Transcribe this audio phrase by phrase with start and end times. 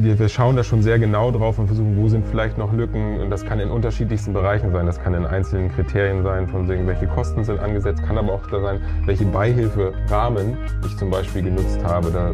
[0.00, 3.20] wir, wir schauen da schon sehr genau drauf und versuchen, wo sind vielleicht noch Lücken.
[3.20, 4.86] Und das kann in unterschiedlichsten Bereichen sein.
[4.86, 8.46] Das kann in einzelnen Kriterien sein, von wegen, welche Kosten sind angesetzt, kann aber auch
[8.50, 12.10] da sein, welche Beihilferahmen ich zum Beispiel genutzt habe.
[12.10, 12.32] Da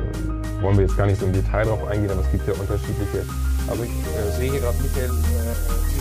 [0.62, 3.25] wollen wir jetzt gar nicht so im Detail drauf eingehen, aber es gibt ja unterschiedliche.
[3.69, 5.95] Aber ich äh, sehe hier gerade Michael äh,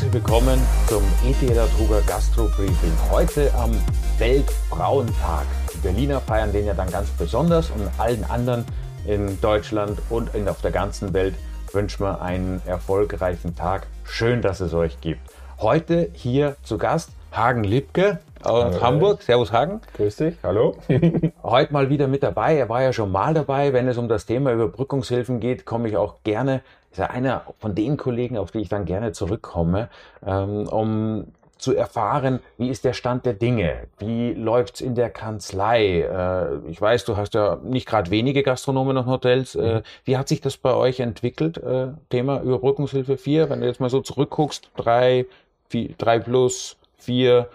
[0.00, 2.92] Herzlich willkommen zum ETH Truger Gastro Briefing.
[3.10, 3.70] Heute am
[4.16, 5.44] Weltfrauentag.
[5.74, 8.64] Die Berliner feiern den ja dann ganz besonders und allen anderen
[9.06, 11.34] in Deutschland und in, auf der ganzen Welt
[11.74, 13.88] wünschen wir einen erfolgreichen Tag.
[14.04, 15.20] Schön, dass es euch gibt.
[15.58, 18.80] Heute hier zu Gast Hagen Lipke aus Hallo.
[18.80, 19.20] Hamburg.
[19.20, 19.82] Servus Hagen.
[19.98, 20.34] Grüß dich.
[20.42, 20.78] Hallo.
[21.50, 22.56] Heute mal wieder mit dabei.
[22.56, 23.72] Er war ja schon mal dabei.
[23.72, 27.74] Wenn es um das Thema Überbrückungshilfen geht, komme ich auch gerne ist ja einer von
[27.74, 29.88] den Kollegen, auf die ich dann gerne zurückkomme,
[30.24, 31.26] ähm, um
[31.58, 36.00] zu erfahren, wie ist der Stand der Dinge, wie läuft's in der Kanzlei.
[36.00, 39.56] Äh, ich weiß, du hast ja nicht gerade wenige Gastronomen und Hotels.
[39.56, 39.82] Äh, mhm.
[40.04, 43.50] wie hat sich das bei euch entwickelt, äh, Thema Überbrückungshilfe 4?
[43.50, 45.26] Wenn du jetzt mal so zurückguckst, drei,
[45.68, 47.48] vier, drei plus, vier,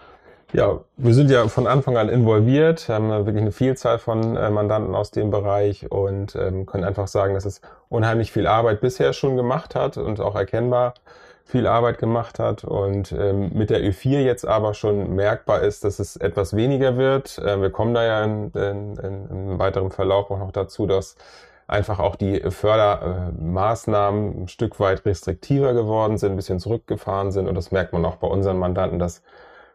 [0.52, 4.94] ja, wir sind ja von Anfang an involviert, haben wirklich eine Vielzahl von äh, Mandanten
[4.94, 9.36] aus dem Bereich und ähm, können einfach sagen, dass es unheimlich viel Arbeit bisher schon
[9.36, 10.94] gemacht hat und auch erkennbar
[11.44, 16.00] viel Arbeit gemacht hat und ähm, mit der Ö4 jetzt aber schon merkbar ist, dass
[16.00, 17.38] es etwas weniger wird.
[17.38, 21.14] Äh, wir kommen da ja in, in, in, im weiteren Verlauf auch noch dazu, dass
[21.68, 27.54] einfach auch die Fördermaßnahmen ein Stück weit restriktiver geworden sind, ein bisschen zurückgefahren sind und
[27.54, 29.22] das merkt man auch bei unseren Mandanten, dass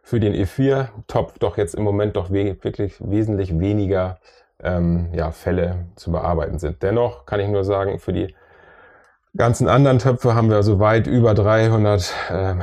[0.02, 4.18] für den E4-Topf doch jetzt im Moment doch we wirklich wesentlich weniger
[4.60, 6.82] ähm, ja, Fälle zu bearbeiten sind.
[6.82, 8.34] Dennoch kann ich nur sagen, für die
[9.36, 12.62] ganzen anderen Töpfe haben wir so weit über 300 ähm,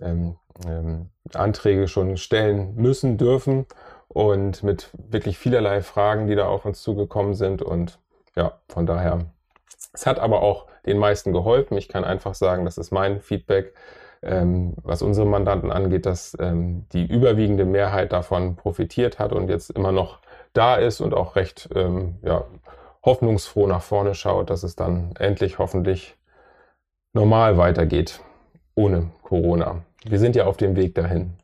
[0.00, 0.36] ähm,
[0.66, 3.66] ähm, Anträge schon stellen müssen, dürfen
[4.08, 7.98] und mit wirklich vielerlei Fragen, die da auf uns zugekommen sind und
[8.36, 9.26] ja, von daher,
[9.92, 11.76] es hat aber auch den meisten geholfen.
[11.76, 13.74] Ich kann einfach sagen, das ist mein Feedback
[14.22, 19.70] ähm, was unsere Mandanten angeht, dass ähm, die überwiegende Mehrheit davon profitiert hat und jetzt
[19.70, 20.20] immer noch
[20.52, 22.44] da ist und auch recht ähm, ja,
[23.04, 26.16] hoffnungsfroh nach vorne schaut, dass es dann endlich hoffentlich
[27.12, 28.20] normal weitergeht
[28.74, 29.82] ohne Corona.
[30.04, 31.34] Wir sind ja auf dem Weg dahin.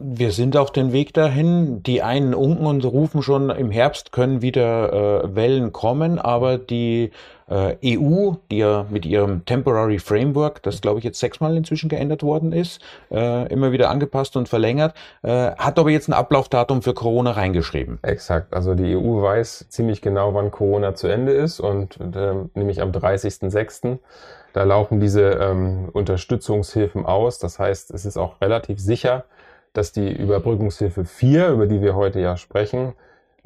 [0.00, 1.82] Wir sind auf dem Weg dahin.
[1.82, 4.92] Die einen unken und rufen schon, im Herbst können wieder
[5.24, 7.10] äh, Wellen kommen, aber die
[7.48, 12.22] äh, EU, die ja mit ihrem Temporary Framework, das glaube ich jetzt sechsmal inzwischen geändert
[12.22, 16.94] worden ist, äh, immer wieder angepasst und verlängert, äh, hat aber jetzt ein Ablaufdatum für
[16.94, 17.98] Corona reingeschrieben.
[18.02, 18.54] Exakt.
[18.54, 22.92] Also die EU weiß ziemlich genau, wann Corona zu Ende ist und äh, nämlich am
[22.92, 23.98] 30.06.
[24.52, 27.40] Da laufen diese ähm, Unterstützungshilfen aus.
[27.40, 29.24] Das heißt, es ist auch relativ sicher,
[29.72, 32.94] dass die Überbrückungshilfe 4, über die wir heute ja sprechen,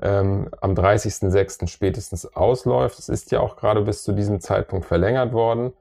[0.00, 1.68] ähm, am 30.06.
[1.68, 2.98] spätestens ausläuft.
[2.98, 5.72] Es ist ja auch gerade bis zu diesem Zeitpunkt verlängert worden.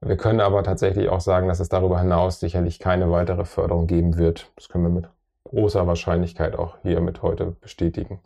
[0.00, 4.16] Wir können aber tatsächlich auch sagen, dass es darüber hinaus sicherlich keine weitere Förderung geben
[4.16, 4.50] wird.
[4.56, 5.08] Das können wir mit
[5.44, 8.20] großer Wahrscheinlichkeit auch hier mit heute bestätigen.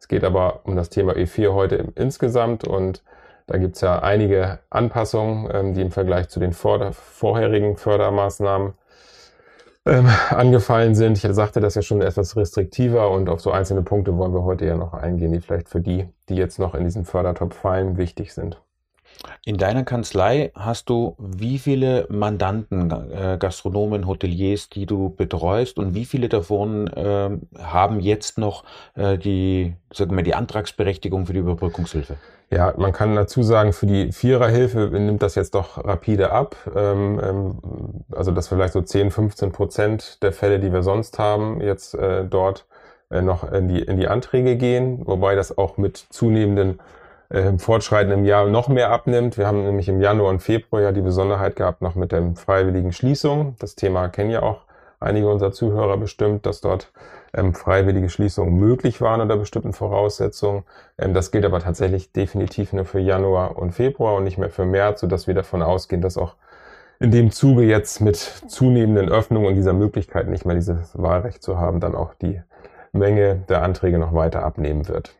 [0.00, 3.02] Es geht aber um das Thema E4 heute insgesamt und
[3.46, 8.74] da gibt es ja einige Anpassungen, ähm, die im Vergleich zu den vorherigen Fördermaßnahmen
[9.88, 11.22] ähm, angefallen sind.
[11.22, 14.66] Ich sagte das ja schon etwas restriktiver und auf so einzelne Punkte wollen wir heute
[14.66, 18.32] ja noch eingehen, die vielleicht für die, die jetzt noch in diesen Fördertopf fallen, wichtig
[18.32, 18.60] sind.
[19.44, 25.94] In deiner Kanzlei hast du wie viele Mandanten, äh, Gastronomen, Hoteliers, die du betreust und
[25.94, 31.40] wie viele davon äh, haben jetzt noch äh, die, sagen wir, die Antragsberechtigung für die
[31.40, 32.16] Überbrückungshilfe?
[32.50, 36.56] Ja, man kann dazu sagen, für die Viererhilfe nimmt das jetzt doch rapide ab.
[36.74, 37.58] Ähm, ähm,
[38.10, 42.24] also dass vielleicht so 10, 15 Prozent der Fälle, die wir sonst haben, jetzt äh,
[42.24, 42.66] dort
[43.10, 46.80] äh, noch in die, in die Anträge gehen, wobei das auch mit zunehmenden
[47.28, 49.36] äh, Fortschreiten im Jahr noch mehr abnimmt.
[49.36, 52.92] Wir haben nämlich im Januar und Februar ja die Besonderheit gehabt, noch mit der freiwilligen
[52.92, 53.56] Schließung.
[53.58, 54.62] Das Thema kennen ja auch
[55.00, 56.90] einige unserer Zuhörer bestimmt, dass dort
[57.34, 60.64] ähm, freiwillige Schließungen möglich waren unter bestimmten Voraussetzungen.
[60.98, 64.64] Ähm, das gilt aber tatsächlich definitiv nur für Januar und Februar und nicht mehr für
[64.64, 66.34] März, sodass wir davon ausgehen, dass auch
[67.00, 71.58] in dem Zuge jetzt mit zunehmenden Öffnungen und dieser Möglichkeit nicht mehr dieses Wahlrecht zu
[71.58, 72.42] haben, dann auch die
[72.92, 75.14] Menge der Anträge noch weiter abnehmen wird.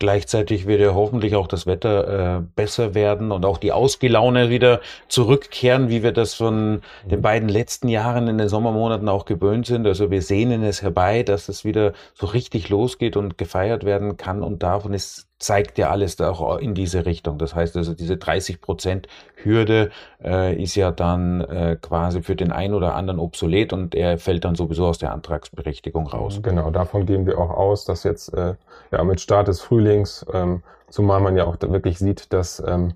[0.00, 4.80] Gleichzeitig wird ja hoffentlich auch das Wetter äh, besser werden und auch die Ausgelaune wieder
[5.08, 9.86] zurückkehren, wie wir das von den beiden letzten Jahren in den Sommermonaten auch gewöhnt sind.
[9.88, 14.44] Also wir sehnen es herbei, dass es wieder so richtig losgeht und gefeiert werden kann
[14.44, 14.84] und darf.
[14.84, 17.38] Und es zeigt ja alles auch in diese Richtung.
[17.38, 19.90] Das heißt also, diese 30 Prozent Hürde
[20.22, 24.44] äh, ist ja dann äh, quasi für den einen oder anderen obsolet und er fällt
[24.44, 26.40] dann sowieso aus der Antragsberechtigung raus.
[26.42, 28.54] Genau, davon gehen wir auch aus, dass jetzt äh,
[28.90, 32.94] ja mit Start des Frühlings, ähm, zumal man ja auch wirklich sieht, dass ähm,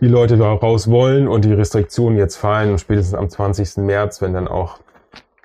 [0.00, 3.78] die Leute da raus wollen und die Restriktionen jetzt fallen und spätestens am 20.
[3.78, 4.78] März, wenn dann auch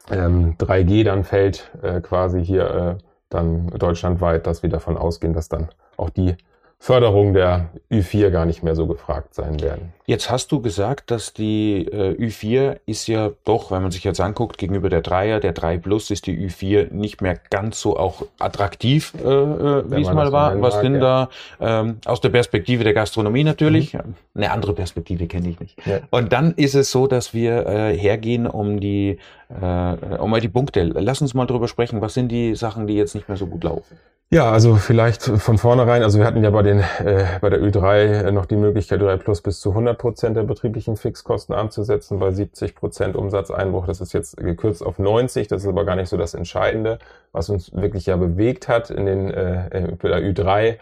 [0.09, 5.47] ähm, 3G dann fällt, äh, quasi hier äh, dann deutschlandweit, dass wir davon ausgehen, dass
[5.47, 5.69] dann
[6.01, 6.35] auch die
[6.81, 9.93] Förderung der Ü4 gar nicht mehr so gefragt sein werden.
[10.07, 14.19] Jetzt hast du gesagt, dass die äh, Ü4 ist ja doch, wenn man sich jetzt
[14.19, 18.23] anguckt, gegenüber der Dreier, der 3 Plus ist die Ü4 nicht mehr ganz so auch
[18.39, 20.59] attraktiv, äh, äh wie es mal war.
[20.59, 21.29] Was sind ja.
[21.59, 23.93] da ähm, aus der Perspektive der Gastronomie natürlich?
[23.93, 24.15] Mhm.
[24.33, 25.85] Eine andere Perspektive kenne ich nicht.
[25.85, 25.99] Ja.
[26.09, 29.19] Und dann ist es so, dass wir äh, hergehen, um die
[29.61, 30.83] äh, um mal die Punkte.
[30.83, 32.01] Lass uns mal drüber sprechen.
[32.01, 33.97] Was sind die Sachen, die jetzt nicht mehr so gut laufen?
[34.33, 38.31] Ja, also vielleicht von vornherein, also wir hatten ja bei den äh, bei der Ü3
[38.31, 42.73] noch die Möglichkeit, Ü3 Plus bis zu 100 Prozent der betrieblichen Fixkosten anzusetzen bei 70
[42.73, 43.87] Prozent Umsatzeinbruch.
[43.87, 45.49] Das ist jetzt gekürzt auf 90.
[45.49, 46.99] Das ist aber gar nicht so das Entscheidende,
[47.33, 50.77] was uns wirklich ja bewegt hat in den äh, bei der Ü3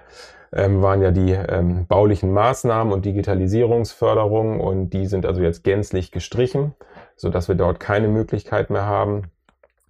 [0.54, 6.12] ähm, waren ja die ähm, baulichen Maßnahmen und Digitalisierungsförderung und die sind also jetzt gänzlich
[6.12, 6.74] gestrichen,
[7.20, 9.24] so dass wir dort keine Möglichkeit mehr haben.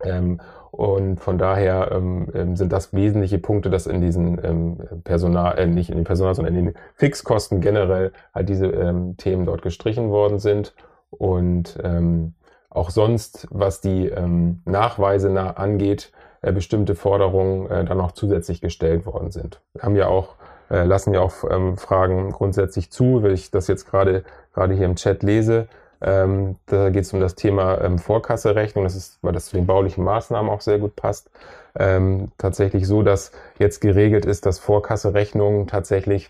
[0.03, 0.41] Ähm,
[0.71, 5.67] und von daher ähm, ähm, sind das wesentliche Punkte, dass in diesen ähm, Personal, äh,
[5.67, 10.09] nicht in den Personal, sondern in den Fixkosten generell halt diese ähm, Themen dort gestrichen
[10.09, 10.73] worden sind.
[11.11, 12.33] Und ähm,
[12.69, 16.11] auch sonst, was die ähm, Nachweise na angeht,
[16.41, 19.61] äh, bestimmte Forderungen äh, dann noch zusätzlich gestellt worden sind.
[19.73, 20.35] Wir haben ja auch,
[20.69, 24.23] äh, lassen ja auch ähm, Fragen grundsätzlich zu, wenn ich das jetzt gerade
[24.53, 25.67] gerade hier im Chat lese.
[26.01, 28.83] Ähm, da geht es um das Thema ähm, Vorkasserechnung.
[28.83, 31.29] Das ist, weil das zu den baulichen Maßnahmen auch sehr gut passt.
[31.77, 36.29] Ähm, tatsächlich so, dass jetzt geregelt ist, dass Vorkasserechnungen tatsächlich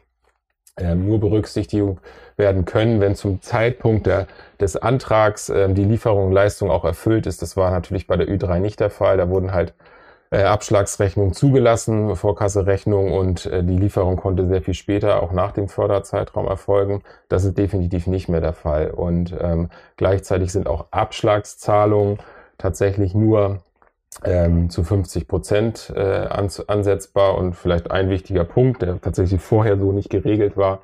[0.77, 1.97] ähm, nur berücksichtigt
[2.37, 4.27] werden können, wenn zum Zeitpunkt der,
[4.59, 7.41] des Antrags ähm, die Lieferung und Leistung auch erfüllt ist.
[7.41, 9.17] Das war natürlich bei der Ü3 nicht der Fall.
[9.17, 9.73] Da wurden halt
[10.31, 15.67] äh, Abschlagsrechnung zugelassen, Vorkasserechnung und äh, die Lieferung konnte sehr viel später, auch nach dem
[15.67, 17.01] Förderzeitraum erfolgen.
[17.29, 18.91] Das ist definitiv nicht mehr der Fall.
[18.91, 22.19] Und ähm, gleichzeitig sind auch Abschlagszahlungen
[22.57, 23.63] tatsächlich nur
[24.23, 27.35] ähm, zu 50 Prozent äh, ans ansetzbar.
[27.35, 30.81] Und vielleicht ein wichtiger Punkt, der tatsächlich vorher so nicht geregelt war,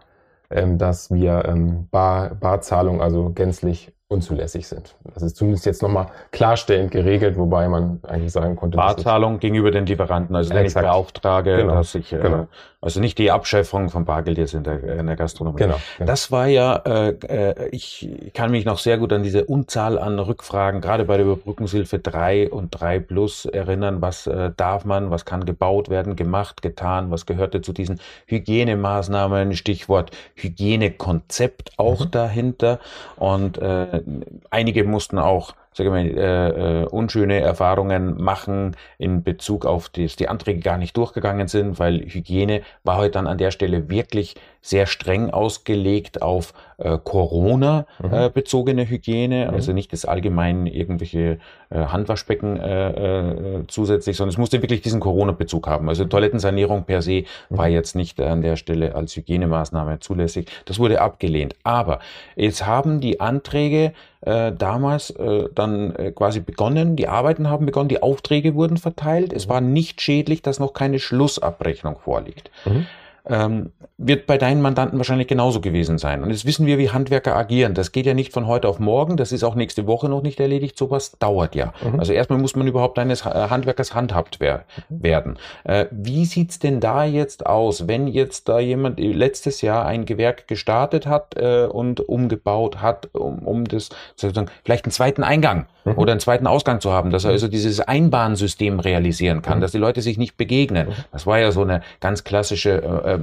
[0.50, 4.96] ähm, dass wir ähm, Bar, Barzahlung also gänzlich unzulässig sind.
[5.14, 8.78] Das ist zumindest jetzt nochmal klarstellend geregelt, wobei man eigentlich sagen konnte.
[8.78, 11.76] Barzahlung gegenüber den Lieferanten, also wenn ich beauftrage, genau.
[11.76, 12.48] dass ich, äh, genau.
[12.80, 15.58] also nicht die Abschöpfung von Bargeld jetzt in der, in der Gastronomie.
[15.58, 16.08] Genau, genau.
[16.08, 20.18] Das war ja, äh, äh, ich kann mich noch sehr gut an diese Unzahl an
[20.18, 25.26] Rückfragen, gerade bei der Überbrückungshilfe 3 und 3 Plus erinnern, was äh, darf man, was
[25.26, 32.12] kann gebaut werden, gemacht, getan, was gehörte zu diesen Hygienemaßnahmen, Stichwort Hygienekonzept auch mhm.
[32.12, 32.80] dahinter
[33.18, 34.02] und äh,
[34.50, 40.30] einige mussten auch sage mal, äh, äh, unschöne Erfahrungen machen in Bezug auf die, die
[40.30, 44.88] Anträge gar nicht durchgegangen sind, weil Hygiene war heute dann an der Stelle wirklich sehr
[44.88, 48.14] streng ausgelegt auf äh, Corona mhm.
[48.14, 49.54] äh, Hygiene, mhm.
[49.54, 51.38] also nicht das allgemein irgendwelche
[51.70, 55.88] äh, Handwaschbecken äh, äh, zusätzlich, sondern es musste wirklich diesen Corona-Bezug haben.
[55.88, 57.58] Also Toilettensanierung per se mhm.
[57.58, 60.50] war jetzt nicht an der Stelle als Hygienemaßnahme zulässig.
[60.66, 61.56] Das wurde abgelehnt.
[61.64, 62.00] Aber
[62.36, 67.90] jetzt haben die Anträge äh, damals äh, dann äh, quasi begonnen, die Arbeiten haben begonnen,
[67.90, 69.32] die Aufträge wurden verteilt.
[69.32, 72.50] Es war nicht schädlich, dass noch keine Schlussabrechnung vorliegt.
[72.66, 72.88] Mhm
[73.28, 76.22] ähm, wird bei deinen Mandanten wahrscheinlich genauso gewesen sein.
[76.22, 77.74] Und jetzt wissen wir, wie Handwerker agieren.
[77.74, 80.40] Das geht ja nicht von heute auf morgen, das ist auch nächste Woche noch nicht
[80.40, 80.78] erledigt.
[80.78, 81.74] Sowas dauert ja.
[81.82, 82.00] Mhm.
[82.00, 85.38] Also erstmal muss man überhaupt eines Handwerkers handhabt wer werden.
[85.64, 90.48] Äh, wie sieht's denn da jetzt aus, wenn jetzt da jemand letztes Jahr ein Gewerk
[90.50, 95.98] gestartet hat äh, und umgebaut hat, um, um das sozusagen vielleicht einen zweiten Eingang mhm.
[95.98, 97.36] oder einen zweiten Ausgang zu haben, dass er mhm.
[97.36, 99.62] also dieses Einbahnsystem realisieren kann, mhm.
[99.62, 100.90] dass die Leute sich nicht begegnen.
[100.90, 100.94] Mhm.
[101.14, 103.18] Das war ja so eine ganz klassische äh,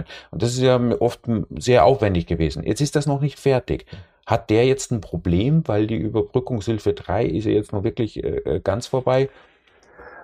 [0.00, 0.06] Maßnahmen.
[0.30, 1.20] Und das ist ja oft
[1.56, 2.62] sehr aufwendig gewesen.
[2.64, 3.86] Jetzt ist das noch nicht fertig.
[4.26, 8.60] Hat der jetzt ein Problem, weil die Überbrückungshilfe 3 ist ja jetzt noch wirklich äh,
[8.62, 9.28] ganz vorbei?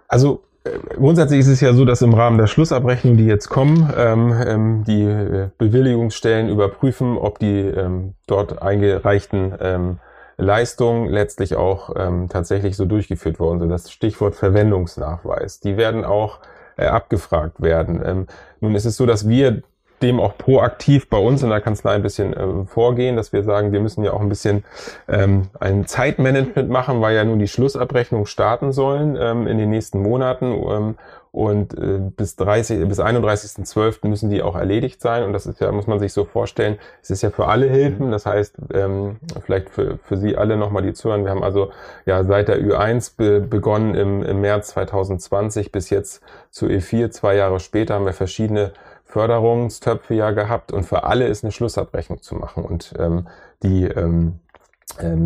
[0.07, 3.93] Also äh, Grundsätzlich ist es ja so, dass im Rahmen der Schlussabrechnung, die jetzt kommen,
[3.97, 9.99] ähm, ähm, die äh, Bewilligungsstellen überprüfen, ob die ähm, dort eingereichten ähm,
[10.39, 13.71] Leistungen letztlich auch ähm, tatsächlich so durchgeführt worden sind.
[13.71, 15.61] Das Stichwort Verwendungsnachweis.
[15.61, 16.41] Die werden auch
[16.77, 18.03] äh, abgefragt werden.
[18.05, 18.27] Ähm,
[18.61, 19.63] nun ist es so, dass wir
[20.03, 23.73] dem auch proaktiv bei uns in der Kanzlei ein bisschen äh, vorgehen, dass wir sagen,
[23.73, 24.65] wir müssen ja auch ein bisschen
[25.09, 30.01] ähm, ein Zeitmanagement machen, weil ja nun die Schlussabrechnungen starten sollen ähm, in den nächsten
[30.01, 30.47] Monaten.
[30.47, 30.95] Ähm,
[31.37, 34.09] und äh, bis 30, bis 31.12.
[34.09, 35.23] müssen die auch erledigt sein.
[35.23, 38.11] Und das ist ja, muss man sich so vorstellen, es ist ja für alle Hilfen.
[38.11, 41.25] Das heißt, ähm, vielleicht für, für Sie alle nochmal die zuhören.
[41.25, 41.73] Wir haben also
[42.07, 47.37] ja seit der Ü1 be begonnen im, im März 2020 bis jetzt zu E4, zwei
[47.37, 48.73] Jahre später haben wir verschiedene
[49.05, 52.65] Förderungstöpfe ja gehabt und für alle ist eine Schlussabrechnung zu machen.
[52.65, 53.27] Und ähm,
[53.63, 54.41] die ähm, ähm,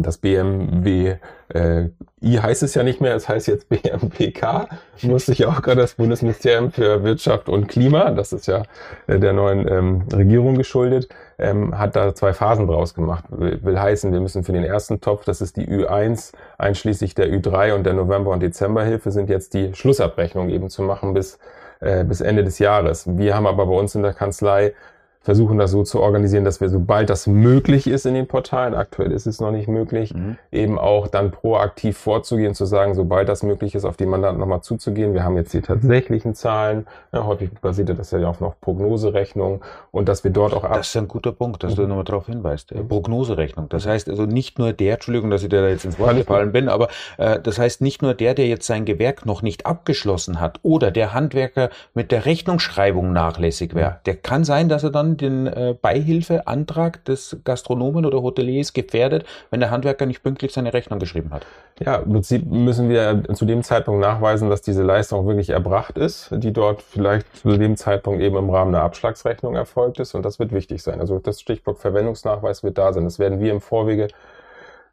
[0.03, 1.17] das BMW
[1.49, 1.89] äh,
[2.23, 4.69] I heißt es ja nicht mehr, es heißt jetzt BMPK,
[5.03, 8.63] musste ich auch gerade das Bundesministerium für Wirtschaft und Klima, das ist ja
[9.07, 13.25] äh, der neuen ähm, Regierung geschuldet, ähm, hat da zwei Phasen draus gemacht.
[13.31, 17.75] Will, heißen, wir müssen für den ersten Topf, das ist die Ü1, einschließlich der Ü3
[17.75, 21.39] und der November- und Dezemberhilfe, sind jetzt die Schlussabrechnung eben zu machen bis,
[21.81, 23.07] äh, bis Ende des Jahres.
[23.17, 24.75] Wir haben aber bei uns in der Kanzlei
[25.23, 29.13] versuchen das so zu organisieren, dass wir, sobald das möglich ist in den Portalen, aktuell
[29.13, 30.39] ist es noch nicht möglich, mhm.
[30.51, 34.63] eben auch dann proaktiv vorzugehen, zu sagen, sobald das möglich ist, auf die Mandanten nochmal
[34.63, 35.13] zuzugehen.
[35.13, 40.09] Wir haben jetzt die tatsächlichen Zahlen, ja, häufig basiert das ja auf noch Prognoserechnung und
[40.09, 41.83] dass wir dort auch ab Das ist ein guter Punkt, dass mhm.
[41.83, 42.75] du nochmal darauf hinweist.
[42.75, 42.89] Mhm.
[42.89, 43.69] Prognoserechnung.
[43.69, 46.53] Das heißt also nicht nur der, Entschuldigung, dass ich dir da jetzt ins Wort gefallen
[46.53, 50.41] bin, aber äh, das heißt nicht nur der, der jetzt sein Gewerk noch nicht abgeschlossen
[50.41, 55.10] hat oder der Handwerker mit der Rechnungsschreibung nachlässig wäre, der kann sein, dass er dann
[55.17, 60.99] den äh, Beihilfeantrag des Gastronomen oder Hoteliers gefährdet, wenn der Handwerker nicht pünktlich seine Rechnung
[60.99, 61.47] geschrieben hat.
[61.85, 66.29] Ja, im Prinzip müssen wir zu dem Zeitpunkt nachweisen, dass diese Leistung wirklich erbracht ist,
[66.33, 70.15] die dort vielleicht zu dem Zeitpunkt eben im Rahmen der Abschlagsrechnung erfolgt ist.
[70.15, 71.01] Und das wird wichtig sein.
[71.01, 73.05] Also das Stichwort Verwendungsnachweis wird da sein.
[73.05, 74.09] Das werden wir im Vorwege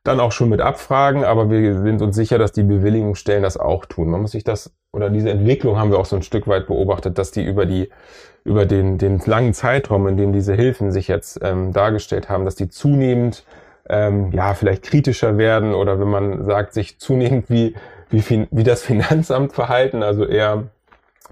[0.08, 3.86] dann auch schon mit abfragen, aber wir sind uns sicher, dass die Bewilligungsstellen das auch
[3.86, 4.10] tun.
[4.10, 7.18] Man muss sich das, oder diese Entwicklung haben wir auch so ein Stück weit beobachtet,
[7.18, 7.90] dass die über die,
[8.44, 12.56] über den, den langen Zeitraum, in dem diese Hilfen sich jetzt ähm, dargestellt haben, dass
[12.56, 13.46] die zunehmend,
[13.90, 17.76] ähm, ja, vielleicht kritischer werden oder wenn man sagt, sich zunehmend wie,
[18.10, 20.64] wie, wie das Finanzamt verhalten, also eher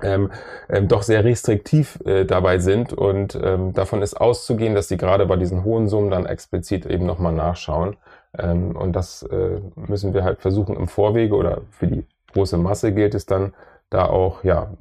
[0.01, 0.31] ähm,
[0.69, 5.25] ähm, doch sehr restriktiv äh, dabei sind und ähm, davon ist auszugehen, dass sie gerade
[5.25, 7.95] bei diesen hohen Summen dann explizit eben nochmal nachschauen.
[8.37, 12.93] Ähm, und das äh, müssen wir halt versuchen im Vorwege oder für die große Masse
[12.93, 13.53] gilt es dann,
[13.89, 14.71] da auch ja,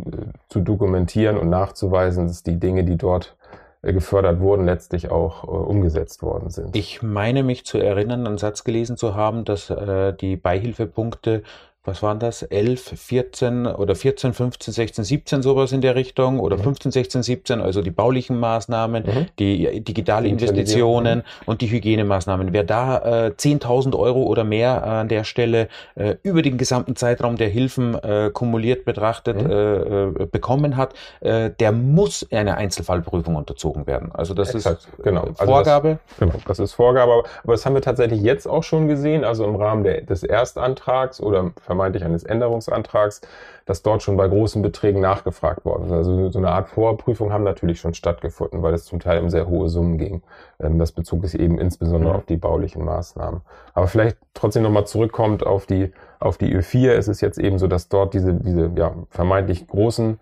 [0.48, 3.36] zu dokumentieren und nachzuweisen, dass die Dinge, die dort
[3.82, 6.74] äh, gefördert wurden, letztlich auch äh, umgesetzt worden sind.
[6.74, 11.42] Ich meine mich zu erinnern, einen Satz gelesen zu haben, dass äh, die Beihilfepunkte
[11.84, 16.56] was waren das, 11, 14 oder 14, 15, 16, 17 sowas in der Richtung oder
[16.56, 16.62] mhm.
[16.62, 19.26] 15, 16, 17, also die baulichen Maßnahmen, mhm.
[19.38, 22.52] die digitale Investitionen und die Hygienemaßnahmen.
[22.52, 27.36] Wer da äh, 10.000 Euro oder mehr an der Stelle äh, über den gesamten Zeitraum
[27.36, 29.50] der Hilfen äh, kumuliert betrachtet mhm.
[29.50, 34.10] äh, äh, bekommen hat, äh, der muss einer Einzelfallprüfung unterzogen werden.
[34.12, 35.22] Also das Exakt, ist genau.
[35.22, 35.98] Also Vorgabe.
[36.08, 39.44] Das, genau, das ist Vorgabe, aber das haben wir tatsächlich jetzt auch schon gesehen, also
[39.44, 43.20] im Rahmen der, des Erstantrags oder vermeintlich eines Änderungsantrags,
[43.66, 45.92] dass dort schon bei großen Beträgen nachgefragt worden ist.
[45.92, 49.48] Also so eine Art Vorprüfung haben natürlich schon stattgefunden, weil es zum Teil um sehr
[49.48, 50.22] hohe Summen ging.
[50.60, 52.16] Ähm, das bezog sich eben insbesondere mhm.
[52.16, 53.40] auf die baulichen Maßnahmen.
[53.74, 56.92] Aber vielleicht trotzdem nochmal zurückkommt auf die, auf die Ö4.
[56.92, 60.20] Es ist jetzt eben so, dass dort diese, diese ja, vermeintlich großen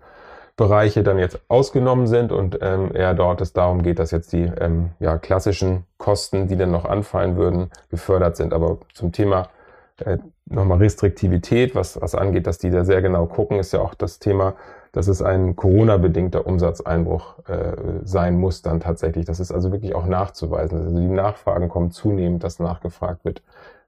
[0.55, 4.51] Bereiche dann jetzt ausgenommen sind und ähm, eher dort es darum geht, dass jetzt die
[4.59, 8.53] ähm, ja, klassischen Kosten, die dann noch anfallen würden, gefördert sind.
[8.53, 9.49] Aber zum Thema
[10.05, 13.93] äh, nochmal Restriktivität, was, was angeht, dass die da sehr genau gucken, ist ja auch
[13.93, 14.55] das Thema,
[14.91, 19.25] dass es ein Corona-bedingter Umsatzeinbruch äh, sein muss dann tatsächlich.
[19.25, 20.83] Das ist also wirklich auch nachzuweisen.
[20.83, 23.41] Also die Nachfragen kommen zunehmend, dass nachgefragt wird,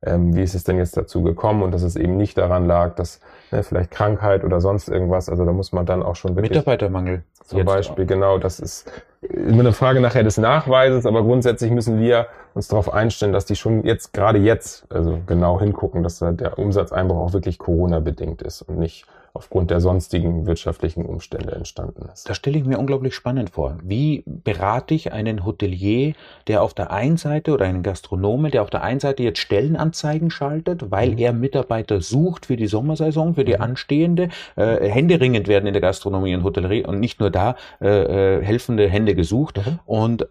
[0.06, 2.96] ähm, wie ist es denn jetzt dazu gekommen und dass es eben nicht daran lag,
[2.96, 3.20] dass
[3.52, 6.52] ne, vielleicht Krankheit oder sonst irgendwas, also da muss man dann auch schon wirklich...
[6.52, 7.24] Mitarbeitermangel.
[7.44, 8.08] Zum Beispiel, auch.
[8.08, 12.92] genau, das ist immer eine Frage nachher des Nachweises, aber grundsätzlich müssen wir uns darauf
[12.92, 17.60] einstellen, dass die schon jetzt, gerade jetzt, also genau hingucken, dass der Umsatzeinbruch auch wirklich
[17.60, 19.06] Corona-bedingt ist und nicht
[19.36, 22.30] aufgrund der sonstigen wirtschaftlichen Umstände entstanden ist.
[22.30, 23.78] Das stelle ich mir unglaublich spannend vor.
[23.84, 26.14] Wie berate ich einen Hotelier,
[26.48, 30.32] der auf der einen Seite oder einen Gastronomen, der auf der einen Seite jetzt Stellenanzeigen
[30.32, 31.18] schaltet, weil mhm.
[31.18, 33.62] er Mitarbeiter sucht für die Sommersaison, für die mhm.
[33.62, 38.44] anstehende, äh, händeringend werden in der Gastronomie und Hotellerie und nicht nur da äh, äh
[38.44, 39.80] helfende Hände gesucht mhm.
[39.86, 40.28] und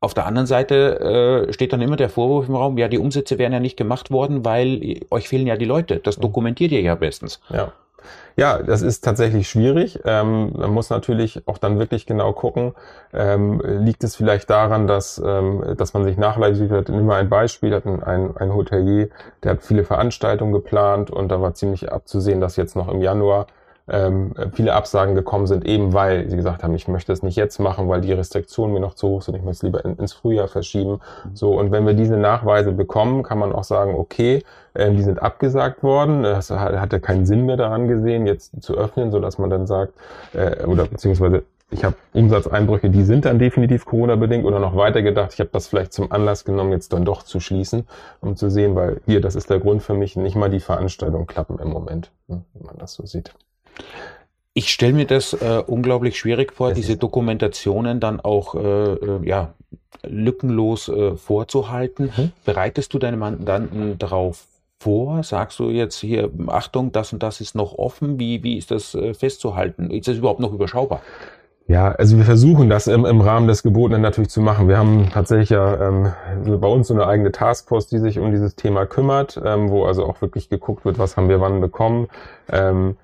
[0.00, 3.38] auf der anderen Seite äh, steht dann immer der Vorwurf im Raum, ja, die Umsätze
[3.38, 5.96] wären ja nicht gemacht worden, weil euch fehlen ja die Leute.
[5.96, 6.22] Das mhm.
[6.22, 7.40] dokumentiert ihr ja bestens.
[7.50, 7.72] Ja.
[8.36, 10.00] Ja, das ist tatsächlich schwierig.
[10.04, 12.74] Ähm, man muss natürlich auch dann wirklich genau gucken,
[13.14, 16.88] ähm, liegt es vielleicht daran, dass, ähm, dass man sich nachweislich hat.
[16.90, 19.08] Nimm mal ein Beispiel, hat ein, ein Hotelier,
[19.42, 23.46] der hat viele Veranstaltungen geplant und da war ziemlich abzusehen, dass jetzt noch im Januar
[23.88, 27.58] ähm, viele Absagen gekommen sind, eben weil sie gesagt haben, ich möchte es nicht jetzt
[27.58, 30.12] machen, weil die Restriktionen mir noch zu hoch sind, ich möchte es lieber in, ins
[30.12, 31.00] Frühjahr verschieben.
[31.34, 34.42] So, und wenn wir diese Nachweise bekommen, kann man auch sagen, okay,
[34.74, 39.10] äh, die sind abgesagt worden, es hatte keinen Sinn mehr daran gesehen, jetzt zu öffnen,
[39.10, 39.94] so dass man dann sagt,
[40.32, 45.32] äh, oder beziehungsweise ich habe Umsatzeinbrüche, die sind dann definitiv Corona-bedingt oder noch weiter gedacht,
[45.34, 47.86] ich habe das vielleicht zum Anlass genommen, jetzt dann doch zu schließen,
[48.20, 51.26] um zu sehen, weil hier, das ist der Grund für mich, nicht mal die Veranstaltungen
[51.26, 53.34] klappen im Moment, hm, wenn man das so sieht.
[54.54, 58.58] Ich stelle mir das äh, unglaublich schwierig vor, das diese Dokumentationen dann auch äh,
[58.94, 59.52] äh, ja,
[60.02, 62.10] lückenlos äh, vorzuhalten.
[62.16, 62.32] Mhm.
[62.44, 64.46] Bereitest du deine Mandanten darauf
[64.78, 65.22] vor?
[65.22, 68.18] Sagst du jetzt hier, Achtung, das und das ist noch offen?
[68.18, 69.90] Wie, wie ist das äh, festzuhalten?
[69.90, 71.02] Ist das überhaupt noch überschaubar?
[71.68, 74.68] Ja, also wir versuchen das im, im Rahmen des Gebotenen natürlich zu machen.
[74.68, 76.12] Wir haben tatsächlich ja ähm,
[76.60, 80.06] bei uns so eine eigene Taskforce, die sich um dieses Thema kümmert, ähm, wo also
[80.06, 82.08] auch wirklich geguckt wird, was haben wir wann bekommen.
[82.50, 82.96] Ähm, ähm,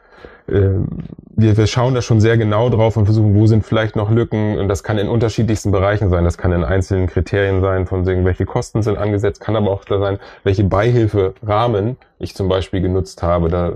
[0.47, 4.59] wir, wir schauen da schon sehr genau drauf und versuchen, wo sind vielleicht noch Lücken.
[4.59, 6.25] Und das kann in unterschiedlichsten Bereichen sein.
[6.25, 9.85] Das kann in einzelnen Kriterien sein, von wegen, welche Kosten sind angesetzt, kann aber auch
[9.85, 13.49] da sein, welche Beihilferahmen ich zum Beispiel genutzt habe.
[13.49, 13.73] Da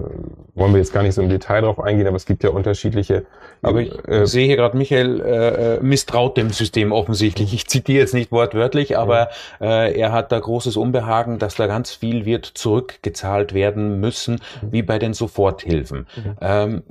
[0.54, 3.26] wollen wir jetzt gar nicht so im Detail drauf eingehen, aber es gibt ja unterschiedliche.
[3.62, 7.52] Aber ich äh, sehe hier gerade, Michael äh, äh, misstraut dem System offensichtlich.
[7.52, 9.28] Ich zitiere jetzt nicht wortwörtlich, aber
[9.60, 9.86] ja.
[9.86, 14.72] äh, er hat da großes Unbehagen, dass da ganz viel wird zurückgezahlt werden müssen, mhm.
[14.72, 16.06] wie bei den Soforthilfen.
[16.16, 16.36] Mhm.
[16.64, 16.82] Ähm,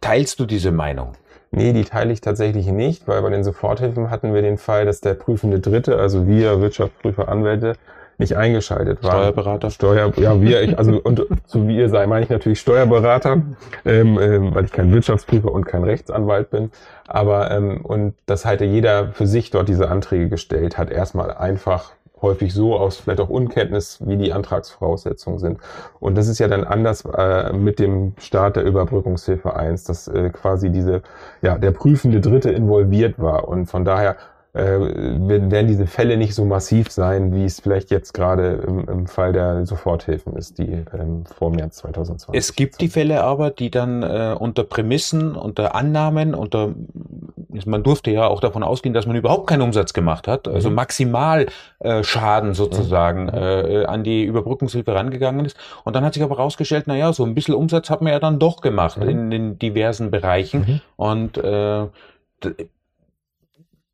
[0.00, 1.12] teilst du diese Meinung?
[1.52, 5.00] Nee, die teile ich tatsächlich nicht, weil bei den Soforthilfen hatten wir den Fall, dass
[5.00, 7.74] der prüfende Dritte, also wir Wirtschaftsprüfer, Anwälte,
[8.18, 9.32] nicht eingeschaltet waren.
[9.32, 9.70] Steuerberater?
[9.70, 13.42] Steuer, ja, wir, ich, also und zu wir sei, meine ich natürlich Steuerberater,
[13.84, 16.70] ähm, ähm, weil ich kein Wirtschaftsprüfer und kein Rechtsanwalt bin.
[17.08, 21.92] Aber ähm, und das hatte jeder für sich dort diese Anträge gestellt hat, erstmal einfach
[22.22, 25.58] häufig so aus vielleicht auch Unkenntnis, wie die Antragsvoraussetzungen sind.
[26.00, 30.30] Und das ist ja dann anders äh, mit dem Start der Überbrückungshilfe 1, dass äh,
[30.30, 31.02] quasi diese,
[31.42, 33.48] ja, der prüfende Dritte involviert war.
[33.48, 34.16] Und von daher
[34.52, 39.06] äh, werden diese Fälle nicht so massiv sein, wie es vielleicht jetzt gerade im, im
[39.06, 42.38] Fall der Soforthilfen ist, die ähm, vor März 2020.
[42.38, 46.74] Es gibt die Fälle aber, die dann äh, unter Prämissen, unter Annahmen, unter
[47.64, 50.76] man durfte ja auch davon ausgehen, dass man überhaupt keinen Umsatz gemacht hat, also mhm.
[50.76, 51.46] maximal
[51.80, 53.34] äh, Schaden sozusagen mhm.
[53.34, 55.56] äh, an die Überbrückungshilfe rangegangen ist.
[55.84, 58.18] Und dann hat sich aber rausgestellt, na ja, so ein bisschen Umsatz hat man ja
[58.18, 59.08] dann doch gemacht mhm.
[59.08, 60.60] in den diversen Bereichen.
[60.60, 60.80] Mhm.
[60.96, 61.86] Und äh,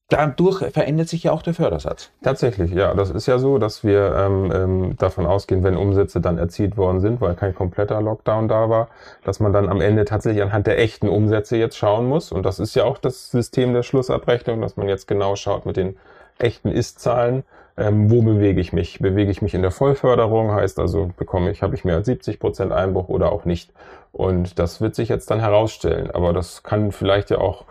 [0.08, 2.10] dadurch verändert sich ja auch der Fördersatz.
[2.22, 2.94] Tatsächlich, ja.
[2.94, 7.00] Das ist ja so, dass wir ähm, ähm, davon ausgehen, wenn Umsätze dann erzielt worden
[7.00, 8.88] sind, weil kein kompletter Lockdown da war,
[9.24, 12.30] dass man dann am Ende tatsächlich anhand der echten Umsätze jetzt schauen muss.
[12.30, 15.76] Und das ist ja auch das System der Schlussabrechnung, dass man jetzt genau schaut mit
[15.76, 15.96] den
[16.38, 17.44] echten Ist-Zahlen,
[17.78, 19.00] ähm, wo bewege ich mich?
[19.00, 20.52] Bewege ich mich in der Vollförderung?
[20.52, 23.72] Heißt also, bekomme ich, habe ich mehr als 70 Prozent Einbruch oder auch nicht?
[24.12, 26.10] Und das wird sich jetzt dann herausstellen.
[26.10, 27.64] Aber das kann vielleicht ja auch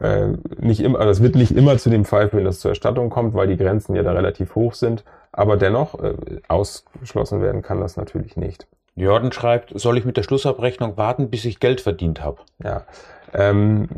[0.00, 2.70] äh, nicht immer, also es wird nicht immer zu dem Fall führen, dass es zur
[2.70, 5.04] Erstattung kommt, weil die Grenzen ja da relativ hoch sind.
[5.32, 6.14] Aber dennoch äh,
[6.48, 8.66] ausgeschlossen werden kann das natürlich nicht.
[8.96, 12.38] Jordan schreibt, soll ich mit der Schlussabrechnung warten, bis ich Geld verdient habe?
[12.62, 12.84] Ja,
[13.32, 13.88] ähm,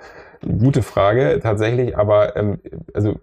[0.40, 2.60] gute Frage tatsächlich, aber ähm,
[2.94, 3.16] also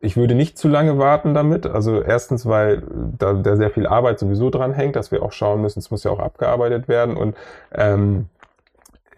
[0.00, 1.66] ich würde nicht zu lange warten damit.
[1.66, 2.82] Also erstens, weil
[3.18, 6.04] da, da sehr viel Arbeit sowieso dran hängt, dass wir auch schauen müssen, es muss
[6.04, 7.36] ja auch abgearbeitet werden und
[7.72, 8.28] ähm,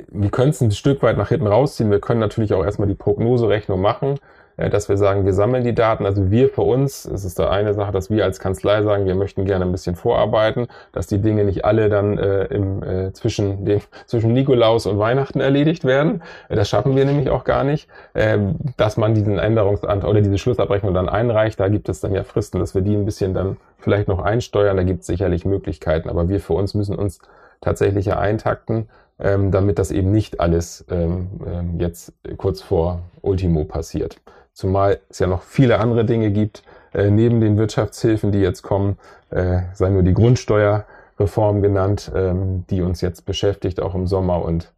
[0.08, 1.90] wir können es ein Stück weit nach hinten rausziehen.
[1.90, 4.18] Wir können natürlich auch erstmal die Prognoserechnung machen,
[4.56, 6.06] äh, dass wir sagen, wir sammeln die Daten.
[6.06, 9.14] Also wir für uns, es ist da eine Sache, dass wir als Kanzlei sagen, wir
[9.14, 13.64] möchten gerne ein bisschen vorarbeiten, dass die Dinge nicht alle dann äh, im, äh, zwischen,
[13.64, 16.22] dem, zwischen Nikolaus und Weihnachten erledigt werden.
[16.48, 17.88] Äh, das schaffen wir nämlich auch gar nicht.
[18.14, 18.38] Äh,
[18.76, 22.60] dass man diesen Änderungsantrag oder diese Schlussabrechnung dann einreicht, da gibt es dann ja Fristen,
[22.60, 24.76] dass wir die ein bisschen dann vielleicht noch einsteuern.
[24.76, 27.20] Da gibt es sicherlich Möglichkeiten, aber wir für uns müssen uns
[27.60, 33.64] tatsächlich ja eintakten ähm, damit das eben nicht alles ähm, ähm, jetzt kurz vor Ultimo
[33.64, 34.20] passiert.
[34.52, 38.98] Zumal es ja noch viele andere Dinge gibt, äh, neben den Wirtschaftshilfen, die jetzt kommen,
[39.30, 44.42] äh, sei nur die Grundsteuerreform genannt, ähm, die uns jetzt beschäftigt, auch im Sommer.
[44.42, 44.72] Und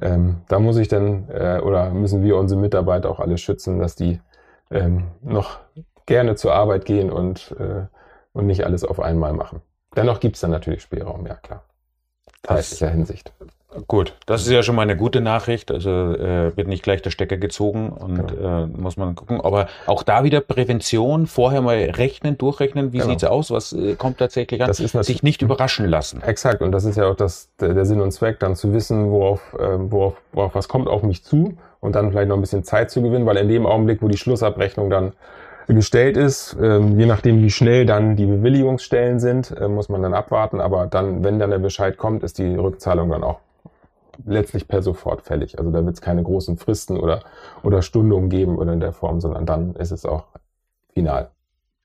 [0.00, 3.96] ähm, da muss ich dann äh, oder müssen wir unsere Mitarbeiter auch alle schützen, dass
[3.96, 4.20] die
[4.70, 5.58] ähm, noch
[6.06, 7.86] gerne zur Arbeit gehen und, äh,
[8.32, 9.60] und nicht alles auf einmal machen.
[9.96, 11.64] Dennoch gibt es dann natürlich Spielraum, ja klar.
[12.42, 13.32] Zeitlicher Hinsicht.
[13.86, 15.70] Gut, das ist ja schon mal eine gute Nachricht.
[15.70, 18.62] Also äh, wird nicht gleich der Stecker gezogen und genau.
[18.62, 19.42] äh, muss man gucken.
[19.42, 23.10] Aber auch da wieder Prävention, vorher mal rechnen, durchrechnen, wie genau.
[23.10, 26.22] sieht's aus, was äh, kommt tatsächlich an, das ist sich nicht überraschen lassen.
[26.22, 29.40] Exakt, und das ist ja auch das, der, Sinn und Zweck, dann zu wissen, worauf,
[29.58, 32.90] äh, worauf, worauf was kommt auf mich zu und dann vielleicht noch ein bisschen Zeit
[32.90, 35.12] zu gewinnen, weil in dem Augenblick, wo die Schlussabrechnung dann
[35.66, 36.56] gestellt ist.
[36.62, 40.62] Ähm, je nachdem, wie schnell dann die Bewilligungsstellen sind, äh, muss man dann abwarten.
[40.62, 43.40] Aber dann, wenn dann der Bescheid kommt, ist die Rückzahlung dann auch
[44.24, 45.58] letztlich per sofort fällig.
[45.58, 47.20] Also da wird es keine großen Fristen oder,
[47.62, 50.24] oder Stundungen geben oder in der Form, sondern dann ist es auch
[50.92, 51.30] final.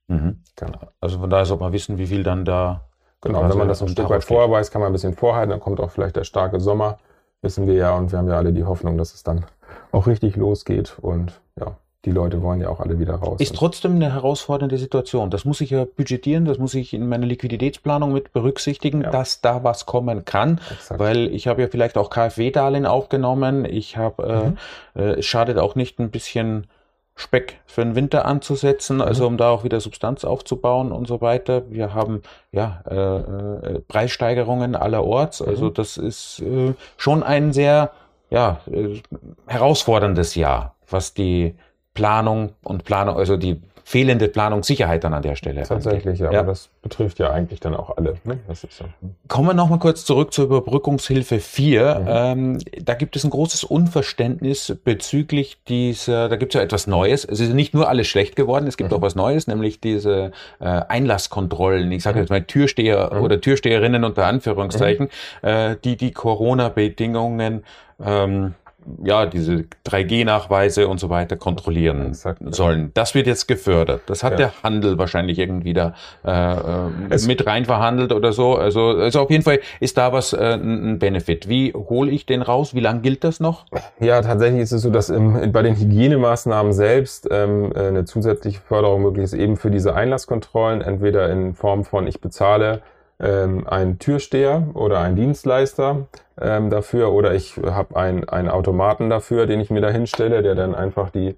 [0.07, 0.41] Mhm.
[0.55, 0.79] Genau.
[0.99, 2.81] Also von daher sollte man wissen, wie viel dann da.
[3.21, 5.61] Genau, wenn man das ein Stück weit vorher weiß, kann man ein bisschen vorhalten, dann
[5.61, 6.97] kommt auch vielleicht der starke Sommer,
[7.41, 9.45] wissen wir ja, und wir haben ja alle die Hoffnung, dass es dann
[9.93, 13.39] auch richtig losgeht und ja, die Leute wollen ja auch alle wieder raus.
[13.39, 15.29] Ist trotzdem eine herausfordernde Situation.
[15.29, 19.09] Das muss ich ja budgetieren, das muss ich in meiner Liquiditätsplanung mit berücksichtigen, ja.
[19.09, 20.99] dass da was kommen kann, Exakt.
[20.99, 23.63] weil ich habe ja vielleicht auch KfW-Darlehen aufgenommen.
[23.63, 24.57] Ich habe, äh, mhm.
[25.01, 26.67] äh, es schadet auch nicht ein bisschen
[27.15, 29.27] Speck für den Winter anzusetzen, also mhm.
[29.27, 31.69] um da auch wieder Substanz aufzubauen und so weiter.
[31.69, 35.73] Wir haben ja äh, äh, Preissteigerungen allerorts, also mhm.
[35.75, 37.91] das ist äh, schon ein sehr
[38.29, 39.01] ja äh,
[39.47, 41.55] herausforderndes Jahr, was die
[41.93, 45.63] Planung und Planung, also die fehlende Planungssicherheit dann an der Stelle.
[45.63, 46.39] Tatsächlich, ja, ja.
[46.39, 48.15] aber das betrifft ja eigentlich dann auch alle.
[48.23, 48.39] Ne?
[48.47, 48.85] Das ist so.
[49.27, 51.99] Kommen wir nochmal kurz zurück zur Überbrückungshilfe 4.
[51.99, 52.05] Mhm.
[52.07, 57.25] Ähm, da gibt es ein großes Unverständnis bezüglich dieser, da gibt es ja etwas Neues.
[57.25, 58.97] Es ist nicht nur alles schlecht geworden, es gibt mhm.
[58.97, 61.91] auch was Neues, nämlich diese äh, Einlasskontrollen.
[61.91, 62.23] Ich sage mhm.
[62.23, 63.21] jetzt mal Türsteher mhm.
[63.21, 65.09] oder Türsteherinnen unter Anführungszeichen,
[65.41, 65.47] mhm.
[65.47, 67.65] äh, die die Corona-Bedingungen
[68.03, 68.55] ähm,
[69.03, 72.91] ja, diese 3G-Nachweise und so weiter kontrollieren Exakt, sollen.
[72.93, 74.01] Das wird jetzt gefördert.
[74.07, 74.37] Das hat ja.
[74.37, 75.93] der Handel wahrscheinlich irgendwie da
[76.23, 78.55] äh, es mit rein verhandelt oder so.
[78.55, 81.47] Also, also auf jeden Fall ist da was äh, ein Benefit.
[81.47, 82.73] Wie hole ich den raus?
[82.73, 83.65] Wie lange gilt das noch?
[83.99, 89.01] Ja, tatsächlich ist es so, dass im, bei den Hygienemaßnahmen selbst ähm, eine zusätzliche Förderung
[89.03, 92.81] möglich ist, eben für diese Einlasskontrollen, entweder in Form von ich bezahle
[93.19, 96.07] ähm, einen Türsteher oder einen Dienstleister
[96.39, 100.55] ähm, dafür oder ich habe einen, einen Automaten dafür, den ich mir da hinstelle, der
[100.55, 101.35] dann einfach die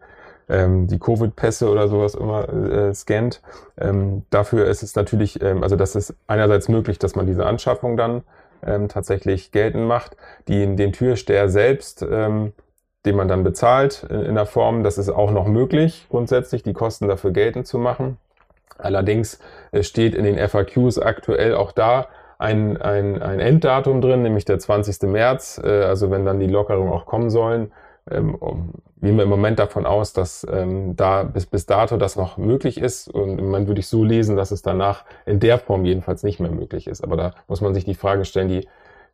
[0.49, 3.41] ähm, die Covid-Pässe oder sowas immer äh, scannt.
[3.77, 7.97] Ähm, dafür ist es natürlich, ähm, also das ist einerseits möglich, dass man diese Anschaffung
[7.97, 8.23] dann
[8.63, 10.15] ähm, tatsächlich geltend macht.
[10.47, 12.53] Die, den Türsteher selbst, ähm,
[13.05, 16.73] den man dann bezahlt in, in der Form, das ist auch noch möglich, grundsätzlich die
[16.73, 18.17] Kosten dafür geltend zu machen.
[18.77, 19.39] Allerdings
[19.71, 24.59] äh, steht in den FAQs aktuell auch da ein, ein, ein Enddatum drin, nämlich der
[24.59, 25.03] 20.
[25.03, 25.61] März.
[25.63, 27.71] Äh, also wenn dann die Lockerungen auch kommen sollen,
[28.09, 28.37] ähm,
[29.01, 32.79] gehen wir im Moment davon aus, dass ähm, da bis, bis dato das noch möglich
[32.79, 33.07] ist.
[33.07, 36.51] Und Moment würde ich so lesen, dass es danach in der Form jedenfalls nicht mehr
[36.51, 37.03] möglich ist.
[37.03, 38.67] Aber da muss man sich die Frage stellen, die,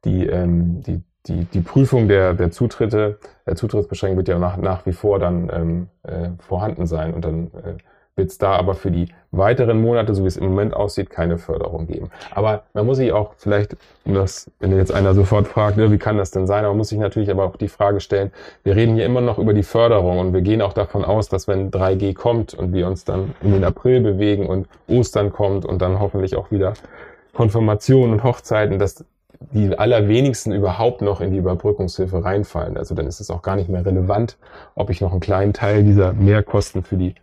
[0.03, 4.85] die, ähm, die, die, die Prüfung der, der Zutritte, der Zutrittsbeschränkung wird ja nach, nach
[4.85, 7.13] wie vor dann ähm, äh, vorhanden sein.
[7.13, 7.77] Und dann äh,
[8.15, 11.37] wird es da aber für die weiteren Monate, so wie es im Moment aussieht, keine
[11.37, 12.11] Förderung geben.
[12.31, 16.17] Aber man muss sich auch vielleicht, das, wenn jetzt einer sofort fragt, ne, wie kann
[16.17, 18.31] das denn sein, aber man muss sich natürlich aber auch die Frage stellen,
[18.63, 21.47] wir reden hier immer noch über die Förderung und wir gehen auch davon aus, dass
[21.47, 25.81] wenn 3G kommt und wir uns dann in den April bewegen und Ostern kommt und
[25.81, 26.73] dann hoffentlich auch wieder
[27.33, 29.05] Konfirmationen und Hochzeiten, dass
[29.53, 32.77] die allerwenigsten überhaupt noch in die Überbrückungshilfe reinfallen.
[32.77, 34.37] Also dann ist es auch gar nicht mehr relevant,
[34.75, 37.15] ob ich noch einen kleinen Teil dieser Mehrkosten für die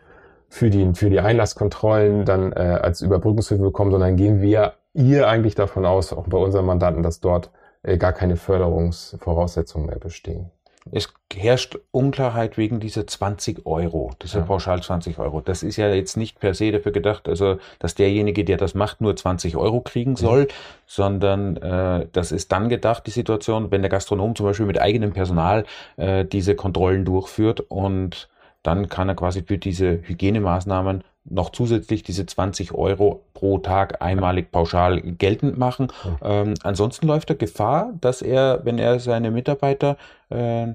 [0.49, 5.55] für die, für die Einlasskontrollen dann äh, als Überbrückungshilfe bekommen, sondern gehen wir ihr eigentlich
[5.55, 7.51] davon aus, auch bei unseren Mandanten, dass dort
[7.83, 10.51] äh, gar keine Förderungsvoraussetzungen mehr bestehen.
[10.91, 14.45] Es herrscht Unklarheit wegen dieser 20 Euro, dieser ja.
[14.47, 15.43] Pauschal 20 Euro.
[15.43, 19.03] Das ist ja jetzt nicht per se dafür gedacht, also dass derjenige, der das macht,
[19.03, 20.49] nur 20 Euro kriegen soll, mhm.
[20.87, 25.13] sondern äh, das ist dann gedacht, die Situation, wenn der Gastronom zum Beispiel mit eigenem
[25.13, 25.65] Personal
[25.97, 28.29] äh, diese Kontrollen durchführt und
[28.69, 34.53] dann kann er quasi für diese Hygienemaßnahmen noch zusätzlich diese 20 Euro pro Tag einmalig
[34.53, 35.89] pauschal geltend machen.
[36.23, 39.97] Ähm, ansonsten läuft er Gefahr, dass er, wenn er seine Mitarbeiter
[40.29, 40.69] äh,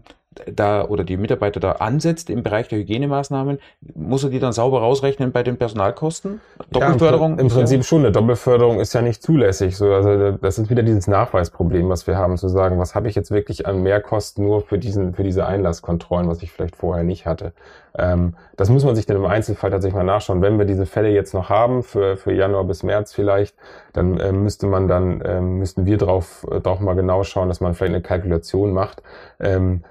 [0.52, 3.60] da oder die Mitarbeiter da ansetzt im Bereich der Hygienemaßnahmen,
[3.96, 6.42] muss er die dann sauber rausrechnen bei den Personalkosten?
[6.72, 7.36] Doppelförderung?
[7.36, 7.84] Ja, im, Prinzip ja.
[7.84, 8.00] schon.
[8.00, 9.78] Eine Doppelförderung ist ja nicht zulässig.
[9.78, 13.16] So, also das ist wieder dieses Nachweisproblem, was wir haben, zu sagen, was habe ich
[13.16, 17.26] jetzt wirklich an Mehrkosten nur für diesen, für diese Einlasskontrollen, was ich vielleicht vorher nicht
[17.26, 17.54] hatte.
[17.96, 20.42] Ähm, das muss man sich dann im Einzelfall tatsächlich mal nachschauen.
[20.42, 23.56] Wenn wir diese Fälle jetzt noch haben, für, für Januar bis März vielleicht,
[23.94, 27.62] dann äh, müsste man dann, äh, müssten wir drauf, äh, drauf mal genau schauen, dass
[27.62, 29.04] man vielleicht eine Kalkulation macht.
[29.40, 29.84] Ähm,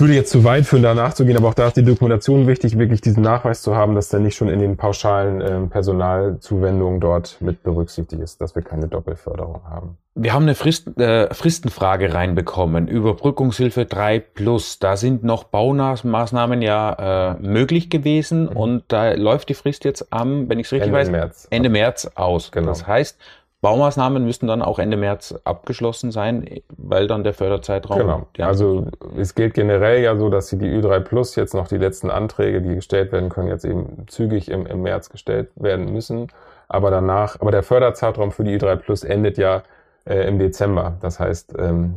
[0.00, 3.00] würde jetzt zu weit führen, da nachzugehen, aber auch da ist die Dokumentation wichtig, wirklich
[3.00, 7.62] diesen Nachweis zu haben, dass der nicht schon in den pauschalen äh, Personalzuwendungen dort mit
[7.62, 9.96] berücksichtigt ist, dass wir keine Doppelförderung haben.
[10.16, 14.78] Wir haben eine Frist, äh, Fristenfrage reinbekommen, Überbrückungshilfe 3 Plus.
[14.78, 18.56] Da sind noch Baumaßnahmen ja äh, möglich gewesen mhm.
[18.56, 21.46] und da läuft die Frist jetzt am, wenn ich es richtig Ende weiß, März.
[21.50, 22.52] Ende März aus.
[22.52, 22.68] Genau.
[22.68, 23.18] Das heißt,
[23.64, 26.46] Baumaßnahmen müssten dann auch Ende März abgeschlossen sein,
[26.76, 28.26] weil dann der Förderzeitraum.
[28.34, 28.46] Genau.
[28.46, 32.60] Also es gilt generell ja so, dass die Ü3 Plus jetzt noch die letzten Anträge,
[32.60, 36.28] die gestellt werden können, jetzt eben zügig im, im März gestellt werden müssen.
[36.68, 39.62] Aber danach, aber der Förderzeitraum für die Ü3 Plus endet ja
[40.04, 40.98] äh, im Dezember.
[41.00, 41.94] Das heißt, ähm,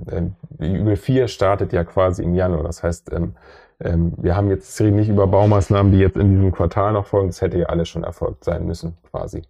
[0.60, 2.64] äh, Übel 4 startet ja quasi im Januar.
[2.64, 3.36] Das heißt, ähm,
[3.82, 7.28] ähm, wir haben jetzt nicht über Baumaßnahmen, die jetzt in diesem Quartal noch folgen.
[7.28, 9.42] Das hätte ja alles schon erfolgt sein müssen, quasi.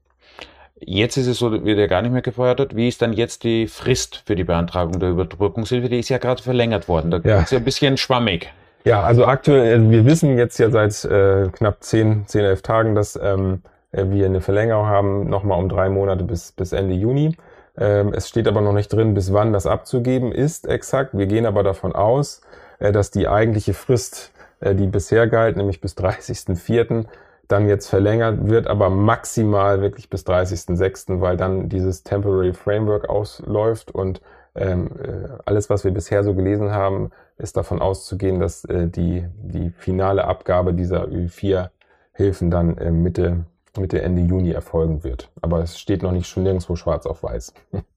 [0.80, 2.76] Jetzt ist es so, wird ja gar nicht mehr gefeuert.
[2.76, 5.90] Wie ist dann jetzt die Frist für die Beantragung der Überbrückungshilfe?
[5.90, 7.12] Die ist ja gerade verlängert worden.
[7.12, 7.42] Da ja.
[7.42, 8.52] ist ja ein bisschen schwammig.
[8.84, 12.96] Ja, also aktuell, also wir wissen jetzt ja seit äh, knapp 10, 10, 11 Tagen,
[12.96, 13.62] dass ähm,
[13.92, 17.36] wir eine Verlängerung haben, nochmal um drei Monate bis, bis Ende Juni.
[17.78, 21.18] Ähm, es steht aber noch nicht drin, bis wann das abzugeben ist exakt.
[21.18, 22.42] Wir gehen aber davon aus,
[22.80, 27.06] äh, dass die eigentliche Frist, äh, die bisher galt, nämlich bis 30.04.,
[27.48, 33.92] dann jetzt verlängert wird, aber maximal wirklich bis 30.06., weil dann dieses Temporary Framework ausläuft
[33.92, 34.22] und
[34.56, 39.26] ähm, äh, alles, was wir bisher so gelesen haben, ist davon auszugehen, dass äh, die,
[39.38, 43.46] die finale Abgabe dieser Ü4-Hilfen dann äh, Mitte,
[43.78, 45.30] Mitte, Ende Juni erfolgen wird.
[45.42, 47.54] Aber es steht noch nicht schon nirgendwo schwarz auf weiß.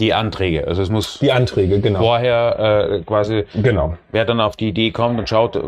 [0.00, 0.66] Die Anträge.
[0.66, 2.00] Also es muss die Anträge, genau.
[2.00, 3.96] vorher äh, quasi, genau.
[4.10, 5.62] wer dann auf die Idee kommt und schaut,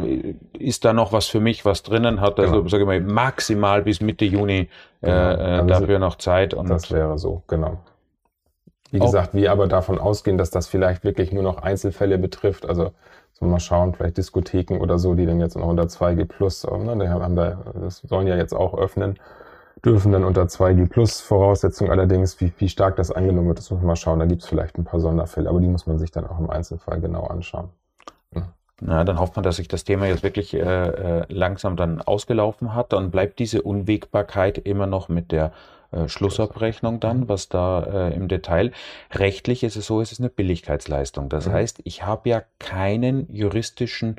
[0.58, 2.68] ist da noch was für mich, was drinnen hat, also genau.
[2.68, 4.68] sage ich mal, maximal bis Mitte Juni
[5.02, 5.64] äh, genau.
[5.64, 6.54] äh, dafür noch Zeit.
[6.54, 7.78] Und das wäre so, genau.
[8.90, 12.64] Wie gesagt, wir aber davon ausgehen, dass das vielleicht wirklich nur noch Einzelfälle betrifft.
[12.64, 12.92] Also
[13.32, 16.96] so mal schauen, vielleicht Diskotheken oder so, die dann jetzt noch unter 2G Plus, ne,
[17.00, 19.18] die haben da, das sollen ja jetzt auch öffnen
[19.84, 23.80] dürfen dann unter 2G Plus Voraussetzungen allerdings, wie, wie stark das angenommen wird, das muss
[23.80, 24.18] man mal schauen.
[24.18, 26.50] Da gibt es vielleicht ein paar Sonderfälle, aber die muss man sich dann auch im
[26.50, 27.70] Einzelfall genau anschauen.
[28.34, 28.52] Ja.
[28.80, 32.74] Na, dann hofft man, dass sich das Thema jetzt wirklich äh, äh, langsam dann ausgelaufen
[32.74, 32.92] hat.
[32.92, 35.52] Dann bleibt diese Unwägbarkeit immer noch mit der
[35.92, 38.72] äh, Schlussabrechnung dann, was da äh, im Detail.
[39.12, 41.28] Rechtlich ist es so, es ist eine Billigkeitsleistung.
[41.28, 41.52] Das mhm.
[41.52, 44.16] heißt, ich habe ja keinen juristischen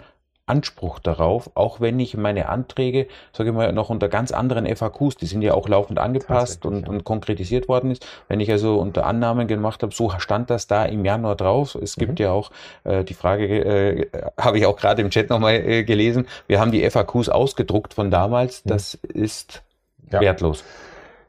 [0.47, 5.17] Anspruch darauf, auch wenn ich meine Anträge, sage ich mal, noch unter ganz anderen FAQs,
[5.17, 6.89] die sind ja auch laufend angepasst und, ja.
[6.89, 8.05] und konkretisiert worden ist.
[8.27, 11.75] Wenn ich also unter Annahmen gemacht habe, so stand das da im Januar drauf.
[11.75, 12.25] Es gibt mhm.
[12.25, 12.51] ja auch
[12.84, 14.08] äh, die Frage, äh,
[14.39, 18.12] habe ich auch gerade im Chat nochmal äh, gelesen, wir haben die FAQs ausgedruckt von
[18.12, 18.63] damals.
[18.65, 18.69] Mhm.
[18.69, 19.63] Das ist
[20.12, 20.21] ja.
[20.21, 20.63] wertlos.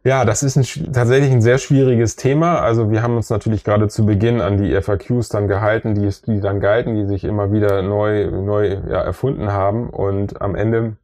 [0.06, 2.60] Ja, das ist ein, tatsächlich ein sehr schwieriges Thema.
[2.60, 6.38] Also wir haben uns natürlich gerade zu Beginn an die FAQs dann gehalten, die, die
[6.38, 9.90] dann galten, die sich immer wieder neu, neu ja, erfunden haben.
[9.90, 10.94] Und am Ende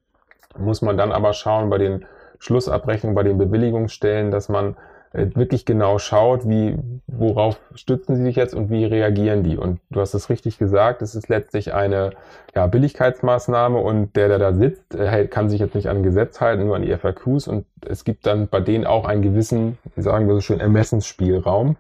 [0.57, 2.05] muss man dann aber schauen bei den
[2.39, 4.77] Schlussabrechnungen, bei den Bewilligungsstellen, dass man
[5.13, 9.57] wirklich genau schaut, wie, worauf stützen sie sich jetzt und wie reagieren die.
[9.57, 12.13] Und du hast es richtig gesagt, es ist letztlich eine
[12.55, 16.67] ja, Billigkeitsmaßnahme und der, der da sitzt, äh, kann sich jetzt nicht an Gesetz halten,
[16.67, 20.35] nur an die FAQs und es gibt dann bei denen auch einen gewissen, sagen wir
[20.35, 21.77] so schön, Ermessensspielraum.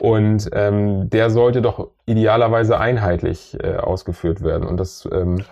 [0.00, 4.66] Und ähm, der sollte doch idealerweise einheitlich äh, ausgeführt werden.
[4.66, 5.44] Und das ähm,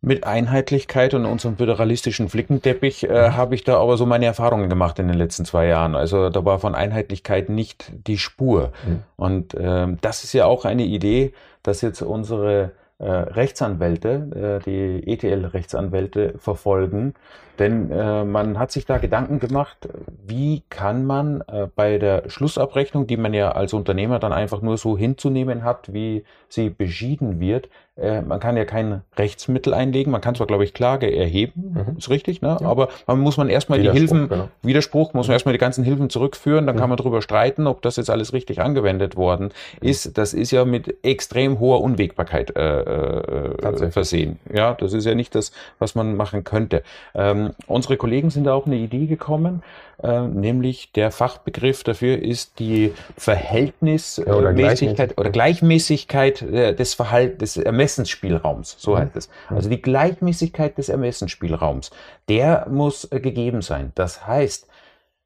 [0.00, 4.98] mit Einheitlichkeit und unserem föderalistischen Flickenteppich äh, habe ich da aber so meine Erfahrungen gemacht
[4.98, 5.96] in den letzten zwei Jahren.
[5.96, 8.72] Also da war von Einheitlichkeit nicht die Spur.
[8.86, 9.02] Mhm.
[9.16, 11.32] Und äh, das ist ja auch eine Idee,
[11.64, 17.14] dass jetzt unsere äh, Rechtsanwälte, äh, die ETL-Rechtsanwälte verfolgen.
[17.58, 19.88] Denn äh, man hat sich da Gedanken gemacht,
[20.26, 24.78] wie kann man äh, bei der Schlussabrechnung, die man ja als Unternehmer dann einfach nur
[24.78, 27.68] so hinzunehmen hat, wie sie beschieden wird,
[28.00, 31.98] äh, man kann ja kein Rechtsmittel einlegen, man kann zwar, glaube ich, Klage erheben, mhm.
[31.98, 32.56] ist richtig, ne?
[32.60, 32.66] Ja.
[32.66, 34.48] aber man muss man erstmal die Hilfen, genau.
[34.62, 36.80] Widerspruch, muss man erstmal die ganzen Hilfen zurückführen, dann mhm.
[36.80, 40.16] kann man darüber streiten, ob das jetzt alles richtig angewendet worden ist.
[40.16, 44.38] Das ist ja mit extrem hoher Unwägbarkeit äh, äh, versehen.
[44.52, 46.82] Ja, das ist ja nicht das, was man machen könnte.
[47.14, 49.62] Ähm, unsere Kollegen sind da auch eine Idee gekommen,
[50.00, 56.94] äh, nämlich der Fachbegriff dafür ist die Verhältnismäßigkeit ja, oder, Gleichmäßigkeit, oder Gleichmäßigkeit äh, des
[56.94, 58.98] Verhaltens, des Ermessensspielraums, so mhm.
[58.98, 59.30] heißt es.
[59.48, 61.90] Also die Gleichmäßigkeit des Ermessensspielraums,
[62.28, 63.92] der muss äh, gegeben sein.
[63.94, 64.68] Das heißt,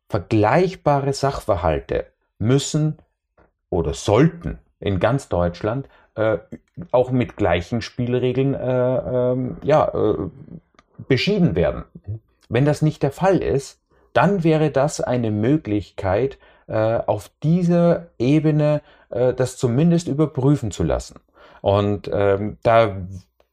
[0.08, 2.06] vergleichbare Sachverhalte
[2.38, 2.98] müssen
[3.68, 6.38] oder sollten in ganz Deutschland äh,
[6.92, 10.30] auch mit gleichen Spielregeln äh, ähm, ja, äh,
[11.08, 11.84] beschieden werden.
[12.48, 13.80] Wenn das nicht der Fall ist,
[14.12, 21.20] dann wäre das eine Möglichkeit, äh, auf dieser Ebene äh, das zumindest überprüfen zu lassen.
[21.62, 22.96] Und ähm, da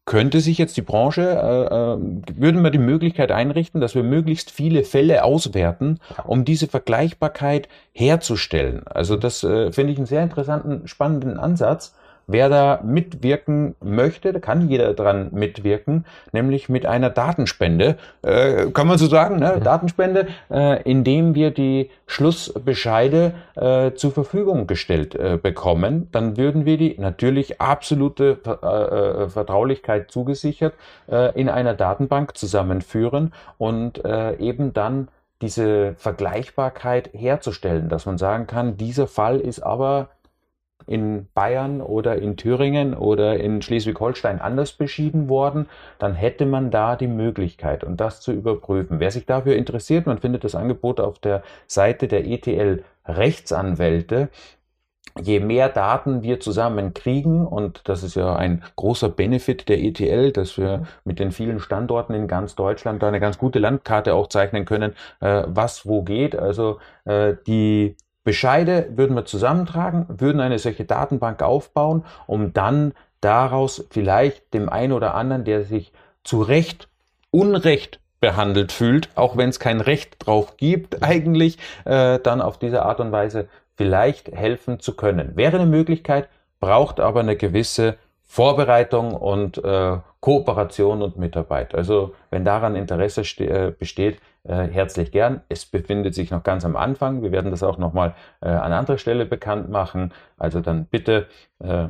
[0.09, 4.49] könnte sich jetzt die Branche, äh, äh, würden wir die Möglichkeit einrichten, dass wir möglichst
[4.49, 8.81] viele Fälle auswerten, um diese Vergleichbarkeit herzustellen.
[8.87, 11.93] Also das äh, finde ich einen sehr interessanten, spannenden Ansatz.
[12.31, 18.85] Wer da mitwirken möchte, da kann jeder dran mitwirken, nämlich mit einer Datenspende, äh, kann
[18.85, 19.59] man so sagen, ne?
[19.63, 26.07] Datenspende, äh, indem wir die Schlussbescheide äh, zur Verfügung gestellt äh, bekommen.
[26.11, 30.75] Dann würden wir die natürlich absolute äh, äh, Vertraulichkeit zugesichert
[31.33, 34.03] in einer Datenbank zusammenführen und
[34.39, 35.07] eben dann
[35.41, 40.09] diese Vergleichbarkeit herzustellen, dass man sagen kann, dieser Fall ist aber
[40.89, 45.67] in Bayern oder in Thüringen oder in Schleswig-Holstein anders beschieden worden,
[45.99, 48.99] dann hätte man da die Möglichkeit, und das zu überprüfen.
[48.99, 54.29] Wer sich dafür interessiert, man findet das Angebot auf der Seite der ETL Rechtsanwälte
[55.21, 60.31] je mehr Daten wir zusammen kriegen, und das ist ja ein großer Benefit der ETL,
[60.31, 64.27] dass wir mit den vielen Standorten in ganz Deutschland da eine ganz gute Landkarte auch
[64.27, 66.35] zeichnen können, äh, was wo geht.
[66.35, 67.95] Also äh, die
[68.29, 74.93] Bescheide würden wir zusammentragen, würden eine solche Datenbank aufbauen, um dann daraus vielleicht dem einen
[74.93, 75.91] oder anderen, der sich
[76.23, 76.89] zu Recht
[77.31, 82.83] Unrecht behandelt fühlt, auch wenn es kein Recht drauf gibt eigentlich, äh, dann auf diese
[82.83, 85.35] Art und Weise vielleicht helfen zu können.
[85.35, 87.97] Wäre eine Möglichkeit, braucht aber eine gewisse
[88.31, 91.73] Vorbereitung und äh, Kooperation und Mitarbeit.
[91.73, 95.41] Also wenn daran Interesse äh, besteht, äh, herzlich gern.
[95.49, 97.23] Es befindet sich noch ganz am Anfang.
[97.23, 100.13] Wir werden das auch nochmal äh, an anderer Stelle bekannt machen.
[100.37, 101.25] Also dann bitte
[101.57, 101.87] äh,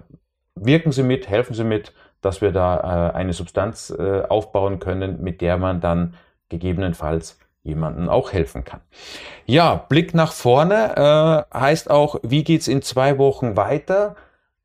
[0.56, 5.22] wirken Sie mit, helfen Sie mit, dass wir da äh, eine Substanz äh, aufbauen können,
[5.22, 6.14] mit der man dann
[6.48, 8.80] gegebenenfalls jemandem auch helfen kann.
[9.46, 14.16] Ja, Blick nach vorne heißt auch, wie geht's in zwei Wochen weiter?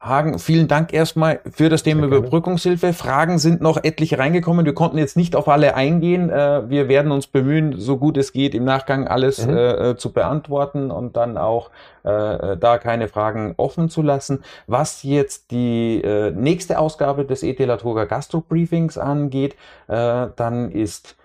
[0.04, 2.92] Hagen, vielen Dank erstmal für das Thema Überbrückungshilfe.
[2.92, 4.66] Fragen sind noch etliche reingekommen.
[4.66, 6.28] Wir konnten jetzt nicht auf alle eingehen.
[6.28, 9.56] Äh, wir werden uns bemühen, so gut es geht, im Nachgang alles mhm.
[9.56, 11.70] äh, zu beantworten und dann auch
[12.02, 14.44] äh, da keine Fragen offen zu lassen.
[14.66, 19.56] Was jetzt die äh, nächste Ausgabe des ET Latoga Gastro Briefings angeht,
[19.88, 21.16] äh, dann ist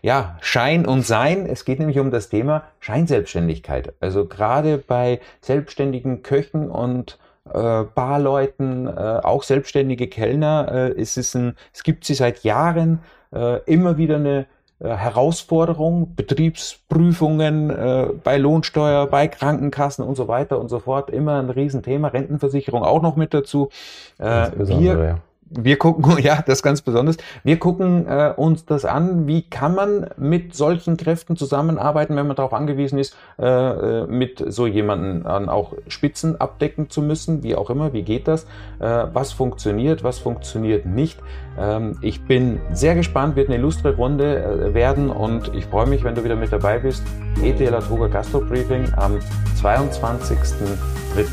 [0.00, 1.46] ja, Schein und Sein.
[1.46, 3.94] Es geht nämlich um das Thema Scheinselbstständigkeit.
[3.98, 7.18] Also gerade bei selbstständigen Köchen und
[7.52, 13.00] äh, Barleuten, äh, auch selbstständige Kellner, äh, ist es ein, es gibt sie seit Jahren
[13.32, 14.46] äh, immer wieder eine
[14.80, 21.38] äh, Herausforderung, Betriebsprüfungen äh, bei Lohnsteuer, bei Krankenkassen und so weiter und so fort, immer
[21.38, 23.70] ein Riesenthema, Rentenversicherung auch noch mit dazu.
[24.18, 25.18] Wir, ja
[25.50, 27.16] wir gucken, ja, das ganz besonders.
[27.44, 32.36] Wir gucken äh, uns das an, wie kann man mit solchen Kräften zusammenarbeiten, wenn man
[32.36, 37.54] darauf angewiesen ist, äh, äh, mit so jemanden dann auch Spitzen abdecken zu müssen, wie
[37.54, 38.44] auch immer, wie geht das,
[38.80, 41.18] äh, was funktioniert, was funktioniert nicht.
[41.58, 46.04] Ähm, ich bin sehr gespannt, wird eine illustre Runde äh, werden und ich freue mich,
[46.04, 47.02] wenn du wieder mit dabei bist.
[47.42, 49.18] ETL Atoga Gastro Briefing am
[49.60, 51.26] 22.03.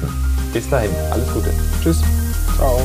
[0.53, 1.49] Bis dahin, alles Gute.
[1.81, 2.01] Tschüss.
[2.57, 2.79] Ciao.